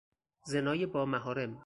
[0.45, 1.59] زنای با محارم